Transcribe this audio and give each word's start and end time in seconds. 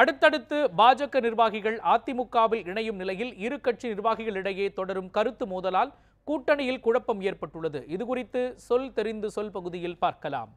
அடுத்தடுத்து 0.00 0.58
பாஜக 0.78 1.20
நிர்வாகிகள் 1.24 1.76
அதிமுகவில் 1.94 2.62
இணையும் 2.70 2.98
நிலையில் 3.00 3.32
இரு 3.46 3.56
கட்சி 3.66 3.86
நிர்வாகிகளிடையே 3.92 4.66
தொடரும் 4.78 5.10
கருத்து 5.16 5.44
மோதலால் 5.50 5.90
கூட்டணியில் 6.28 6.80
குழப்பம் 6.86 7.20
ஏற்பட்டுள்ளது. 7.28 7.80
இதுகுறித்து 7.94 8.42
சொல் 8.68 8.88
தெரிந்து 8.98 9.30
சொல் 9.36 9.52
பகுதியில் 9.56 9.98
பார்க்கலாம். 10.04 10.50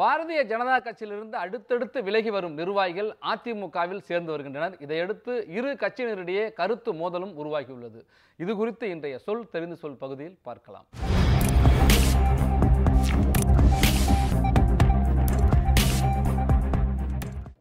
பாரதிய 0.00 0.40
ஜனதா 0.52 0.78
கட்சியிலிருந்து 0.86 1.36
அடுத்தடுத்து 1.44 1.98
விலகி 2.08 2.32
வரும் 2.36 2.56
நிர்வாகிகள் 2.60 3.10
அதிமுகவில் 3.32 4.04
சேர்ந்து 4.08 4.32
வருகின்றனர். 4.34 4.76
இதையடுத்து 4.86 5.32
இரு 5.58 5.72
கட்சியினரிடையே 5.84 6.46
கருத்து 6.60 6.92
மோதலும் 7.00 7.36
உருவாகியுள்ளது. 7.42 8.02
இது 8.38 8.54
குறித்து 8.60 8.88
இன்றைய 8.96 9.18
சொல் 9.28 9.48
தெரிந்து 9.56 9.78
சொல் 9.84 10.00
பகுதியில் 10.04 10.38
பார்க்கலாம். 10.48 10.86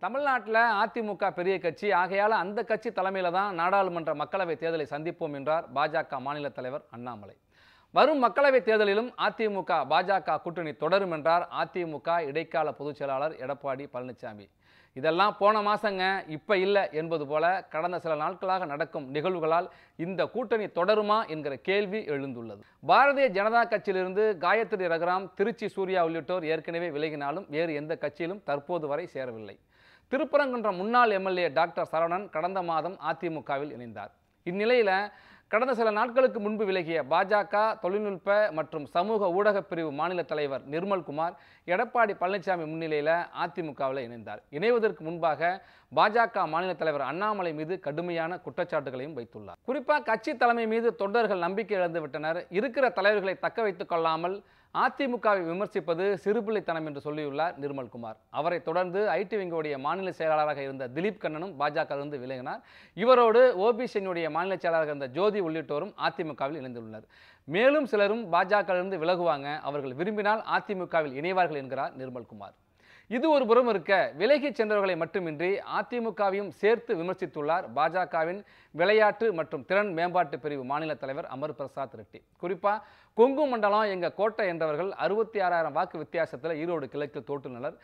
தமிழ்நாட்டில் 0.04 0.60
அதிமுக 0.82 1.30
பெரிய 1.38 1.56
கட்சி. 1.64 1.88
ஆகையால் 2.02 2.36
அந்த 2.42 2.60
கட்சி 2.70 2.90
தலைமையில் 2.98 3.36
தான் 3.38 3.58
நாடாளுமன்ற 3.60 4.12
மக்களவை 4.22 4.54
தேர்தலை 4.62 4.86
சந்திப்போம் 4.92 5.36
என்றார் 5.40 5.66
பாஜக 5.78 6.20
மாநில 6.28 6.50
தலைவர் 6.58 6.84
அண்ணாமலை. 6.96 7.36
வரும் 7.94 8.22
மக்களவை 8.26 8.60
தேர்தலிலும் 8.68 9.10
அதிமுக 9.26 9.72
பாஜக 9.92 10.38
கூட்டணி 10.46 10.72
தொடரும் 10.84 11.14
என்றார் 11.18 11.46
அதிமுக 11.62 12.18
இடைக்கால 12.30 12.72
பொதுச் 12.80 13.00
செயலாளர் 13.00 13.36
எடப்பாடி 13.44 13.86
பழனிசாமி. 13.94 14.46
இதெல்லாம் 14.96 15.36
போன 15.40 15.56
மாசங்க 15.68 16.04
இப்போ 16.36 16.54
இல்லை 16.66 16.84
என்பது 17.02 17.26
போல 17.32 17.46
கடந்த 17.74 17.98
சில 18.04 18.14
நாட்களாக 18.22 18.66
நடக்கும் 18.72 19.08
நிகழ்வுகளால் 19.16 19.68
இந்த 20.06 20.22
கூட்டணி 20.36 20.68
தொடருமா 20.80 21.18
என்கிற 21.34 21.56
கேள்வி 21.70 22.00
எழுந்துள்ளது. 22.14 22.62
பாரதிய 22.92 23.28
ஜனதா 23.38 23.64
கட்சியிலிருந்து 23.74 24.26
காயத்ரி 24.46 24.88
ரகுராம் 24.94 25.28
திருச்சி 25.40 25.70
சூர்யா 25.76 26.04
உள்ளிட்டோர் 26.10 26.48
ஏற்கனவே 26.54 26.90
விலகினாலும் 26.98 27.50
வேறு 27.56 27.74
எந்த 27.82 27.96
கட்சியிலும் 28.06 28.44
தற்போது 28.50 28.88
வரை 28.94 29.08
சேரவில்லை. 29.16 29.58
திருப்பரங்குன்றம் 30.12 30.76
முன்னாள் 30.76 31.10
எம்எல்ஏ 31.10 31.48
டாக்டர் 31.48 31.90
சரவணன் 31.92 32.30
கடந்த 32.30 32.62
மாதம் 32.62 32.98
அதிமுகவில் 33.12 33.74
இணைந்தார். 33.76 34.12
இந்நிலையில் 34.44 35.10
கடந்த 35.48 35.76
சில 35.76 35.92
நாட்களுக்கு 35.92 36.40
முன்பு 36.40 36.66
விலகிய 36.66 37.04
பாஜக 37.10 37.80
தொழில்நுட்ப 37.80 38.52
மற்றும் 38.52 38.86
சமூக 38.86 39.30
ஊடகப் 39.30 39.70
பிரிவு 39.70 39.92
மாநில 39.92 40.24
தலைவர் 40.24 40.70
நிர்மல்குமார் 40.70 41.36
எடப்பாடி 41.68 42.14
பழனிசாமி 42.20 42.66
முன்னிலையில் 42.66 43.14
அதிமுகவில் 43.46 44.04
இணைந்தார். 44.08 44.42
இணைவதற்கு 44.52 45.00
முன்பாக 45.00 45.62
பாஜக 45.96 46.48
மாநில 46.48 46.74
தலைவர் 46.74 47.02
அண்ணாமலை 47.02 47.54
மீது 47.54 47.80
கடுமையான 47.80 48.40
குற்றச்சாட்டுகளையும் 48.46 49.18
வைத்துள்ளார். 49.18 49.58
குறிப்பாக 49.66 50.02
கட்சி 50.02 50.38
தலைமை 50.38 50.68
மீது 50.68 50.96
தொண்டர்கள் 50.96 51.38
நம்பிக்கை 51.38 51.78
இழந்துவிட்டனர். 51.78 52.46
இருக்கிற 52.50 52.90
தலைவர்களை 52.90 53.40
தக்க 53.40 53.62
வைத்துக் 53.62 53.90
கொள்ளாமல் 53.90 54.44
அதிமுகவை 54.74 55.42
விமர்சிப்பது 55.50 56.18
சிறுபிள்ளைத்தனம் 56.24 56.86
என்று 56.86 57.02
சொல்லியுள்ளார் 57.04 57.56
நிர்மல்குமார். 57.62 58.18
அவரை 58.30 58.62
தொடர்ந்து 58.62 59.08
ஐடி 59.08 59.38
விங்கோடைய 59.42 59.80
மாநில 59.80 60.12
செயலாளராக 60.12 60.62
இருந்த 60.62 60.88
திலீப் 60.88 61.18
கண்ணனும் 61.18 61.60
பாஜகவிலிருந்து 61.60 62.20
விலகினார். 62.26 62.62
இவரோடு 62.94 63.42
ஓபிசியினுடைய 63.58 64.30
மாநில 64.30 64.58
செயலாளராக 64.58 64.96
இருந்த 64.96 65.08
ஜோதி 65.08 65.42
உள்ளிட்டோரும் 65.42 65.94
அதிமுகவில் 66.08 66.60
இணைந்துள்ளனர். 66.62 67.04
மேலும் 67.44 67.86
சிலரும் 67.86 68.34
பாஜகவிலிருந்து 68.34 69.00
விலகுவாங்க 69.06 69.60
அவர்கள் 69.60 69.94
விரும்பினால் 69.94 70.44
அதிமுகவில் 70.58 71.18
இணைவார்கள் 71.22 71.62
என்கிறார் 71.64 71.98
நிர்மல்குமார். 71.98 72.56
இது 73.16 73.26
ஒரு 73.36 73.44
புறம் 73.50 73.70
இருக்க 73.72 73.94
விலகிச் 74.22 74.58
சென்றவர்களை 74.58 74.96
மட்டுமின்றி 75.02 75.50
அதிமுகவையும் 75.78 76.52
சேர்த்து 76.62 76.92
விமர்சித்துள்ளார் 77.00 77.66
பாஜகவின் 77.78 78.42
விளையாட்டு 78.76 79.28
மற்றும் 79.38 79.64
திறன் 79.70 79.90
மேம்பாட்டு 79.98 80.38
பிரிவு 80.44 80.64
மாநில 80.72 80.96
தலைவர் 81.04 81.28
அமர் 81.36 81.56
பிரசாத் 81.60 81.96
ரெட்டி. 82.00 82.20
குறிப்பா 82.42 82.74
கொங்கு 83.18 83.46
மண்டலம் 83.52 83.92
எங்க 83.94 84.08
கோட்டை 84.20 84.44
என்றவர்கள் 84.52 84.92
அறுபத்தி 85.06 85.40
ஆறாயிரம் 85.46 85.76
வாக்கு 85.78 85.98
வித்தியாசத்தில் 86.04 86.54
ஈரோடு 86.64 86.86
கிழக்கில் 86.92 87.26
தோற்றுள்ளனர் 87.30 87.76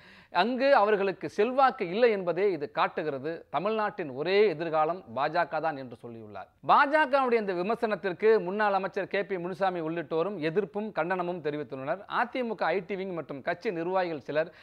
அங்கு 0.42 0.70
அவர்களுக்கு 0.81 1.28
செல்வாக்கு 1.38 1.86
இல்லை 1.94 2.09
என்பதே 2.18 2.46
இது 2.58 2.68
காட்டுகிறது. 2.78 3.31
தமிழ்நாட்டின் 3.56 4.12
ஒரே 4.20 4.38
எதிர்காலம் 4.53 5.02
பாஜக 5.18 5.62
தான் 5.66 5.81
என்று 5.84 5.98
சொல்லியுள்ளார். 6.03 6.48
பாஜகவுடைய 6.72 7.44
இந்த 7.46 7.56
விமர்சனத்திற்கு 7.62 8.30
முன்னாள் 8.48 8.78
அமைச்சர் 8.81 9.12
கே 9.16 9.23
பி 9.31 9.42
முனுசாமி 9.48 9.84
உள்ளிட்டோரும் 9.88 10.40
எதிர்ப்பும் 10.52 10.90
கண்டனமும் 11.00 11.44
தெரிவித்துள்ளனர். 11.47 12.02
அதிமுக 12.22 12.64
ஐடி 12.78 12.97
விங் 13.02 13.18
மற்றும் 13.19 13.44
கட்சி 13.50 13.72
நிர்வாகிகள் 13.80 14.25
சிலர் 14.30 14.53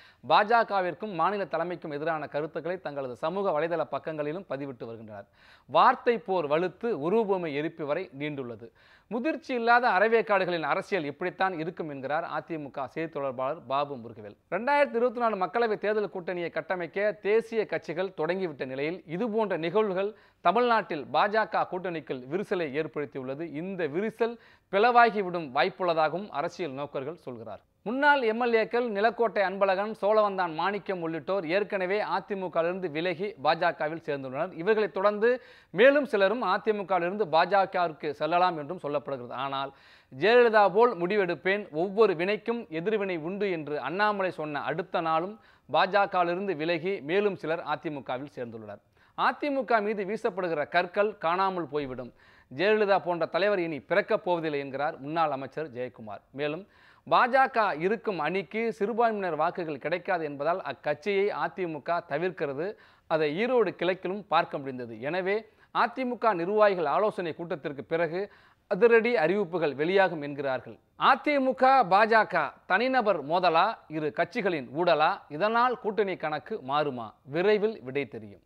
பாஜகவிற்கும் 0.52 1.12
மாநில 1.20 1.44
தலைமைக்கும் 1.44 1.94
எதிரான 1.96 2.28
கருத்துக்களை 2.28 2.80
தங்களது 2.80 3.16
சமூக 3.16 3.52
வலைதள 3.56 3.84
பக்கங்களிலும் 3.94 4.46
பதிவிட்டு 4.50 4.84
வருகின்றனர். 4.88 5.28
வார்த்தை 5.68 6.18
போர் 6.18 6.48
வலுத்து 6.52 6.88
உருவபொம்மை 7.06 7.52
எரிப்பு 7.60 7.86
வரை 7.86 8.10
நீண்டுள்ளது. 8.18 8.66
முதிர்ச்சி 9.10 9.54
இல்லாத 9.54 9.84
அறவேக்காடுகளின் 9.88 10.66
அரசியல் 10.72 11.04
இப்படித்தான் 11.04 11.54
இருக்கும் 11.58 11.88
என்கிறார் 11.88 12.26
அதிமுக 12.38 12.84
செய்தி 12.84 13.10
தொடர்பாளர் 13.12 13.60
பாபு 13.66 13.94
முருகவேல். 13.96 14.36
ரெண்டாயிரத்தி 14.54 14.98
இருபத்தி 15.00 15.20
நாலு 15.24 15.36
மக்களவை 15.44 15.78
தேர்தல் 15.78 16.12
கூட்டணியை 16.14 16.50
கட்டமைக்க 16.50 17.12
தேசிய 17.22 17.66
கட்சிகள் 17.66 18.14
தொடங்கிவிட்ட 18.20 18.66
நிலையில் 18.66 19.02
இதுபோன்ற 19.06 19.56
நிகழ்வுகள் 19.56 20.14
தமிழ்நாட்டில் 20.40 21.04
பாஜக 21.16 21.66
கூட்டணிக்குள் 21.72 22.22
விரிசலை 22.32 22.68
ஏற்படுத்தியுள்ளது. 22.80 23.46
இந்த 23.62 23.86
விரிசல் 23.96 24.34
பிளவாகிவிடும் 24.72 25.50
வாய்ப்புள்ளதாகவும் 25.58 26.28
அரசியல் 26.30 26.78
நோக்கர்கள் 26.80 27.22
சொல்கிறார். 27.26 27.62
முன்னாள் 27.86 28.20
எம்எல்ஏக்கள் 28.32 28.84
நிலக்கோட்டை 28.96 29.42
அன்பழகன் 29.46 29.92
சோழவந்தான் 30.00 30.52
மாணிக்கம் 30.54 31.00
உள்ளிட்டோர் 31.02 31.46
ஏற்கனவே 31.46 31.96
அதிமுகவிலிருந்து 32.16 32.88
விலகி 32.96 33.28
பாஜகவில் 33.44 34.04
சேர்ந்துள்ளனர். 34.08 34.52
இவர்களைத் 34.60 34.94
தொடர்ந்து 34.98 35.28
மேலும் 35.70 36.04
சிலரும் 36.04 36.44
அதிமுகவிலிருந்து 36.52 37.24
பாஜகவிற்கு 37.32 38.10
செல்லலாம் 38.10 38.58
என்றும் 38.58 38.82
சொல்லப்படுகிறது. 38.82 39.34
ஆனால் 39.44 39.70
ஜெயலலிதா 40.12 40.62
போல் 40.76 40.92
முடிவெடுப்பேன் 41.00 41.64
ஒவ்வொரு 41.82 42.14
வினைக்கும் 42.20 42.60
எதிர்வினை 42.80 43.16
உண்டு 43.30 43.48
என்று 43.50 43.80
அண்ணாமலை 43.88 44.30
சொன்ன 44.30 44.62
அடுத்த 44.70 45.00
நாளும் 45.00 45.34
பாஜகவிலிருந்து 45.72 46.56
விலகி 46.62 47.00
மேலும் 47.10 47.36
சிலர் 47.36 47.64
அதிமுகவில் 47.74 48.32
சேர்ந்துள்ளனர். 48.36 48.82
அதிமுக 49.18 49.82
மீது 49.88 50.04
வீசப்படுகிற 50.04 50.68
கற்கள் 50.76 51.18
காணாமல் 51.18 51.68
போய்விடும். 51.74 52.12
ஜெயலலிதா 52.50 52.98
போன்ற 53.08 53.26
தலைவர் 53.26 53.64
இனி 53.66 53.80
பிறக்கப் 53.90 54.24
போவதில்லை 54.24 54.60
என்கிறார் 54.60 54.96
முன்னாள் 55.00 55.30
அமைச்சர் 55.30 55.72
ஜெயக்குமார். 55.76 56.22
மேலும் 56.40 56.64
பாஜக 57.10 57.80
இருக்கும் 57.80 58.18
அணிக்கு 58.18 58.72
சிறுபான்மையினர் 58.72 59.36
வாக்குகள் 59.36 59.78
கிடைக்காது 59.78 60.24
என்பதால் 60.24 60.60
அக்கட்சியை 60.62 61.26
அதிமுக 61.44 61.98
தவிர்க்கிறது. 62.08 62.66
அதை 63.06 63.28
ஈரோடு 63.42 63.70
கிழக்கிலும் 63.80 64.24
பார்க்க 64.28 64.58
முடிந்தது. 64.58 65.00
எனவே 65.00 65.36
அதிமுக 65.74 66.34
நிர்வாகிகள் 66.34 66.86
ஆலோசனை 66.86 67.34
கூட்டத்திற்கு 67.34 67.84
பிறகு 67.84 68.32
அதிரடி 68.66 69.16
அறிவிப்புகள் 69.16 69.74
வெளியாகும் 69.74 70.22
என்கிறார்கள். 70.22 70.78
அதிமுக 70.98 71.64
பாஜக 71.92 72.52
தனிநபர் 72.66 73.20
மோதலா? 73.26 73.66
இரு 73.88 74.12
கட்சிகளின் 74.16 74.68
ஊடலா? 74.80 75.10
இதனால் 75.28 75.78
கூட்டணி 75.78 76.16
கணக்கு 76.16 76.60
மாறுமா? 76.68 77.12
விரைவில் 77.22 77.82
விடை 77.82 78.08
தெரியும். 78.08 78.42